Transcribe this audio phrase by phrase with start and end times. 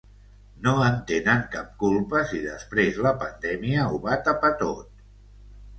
[0.67, 5.07] No en tenen cap culpa si després la pandèmia ho va tapar tot!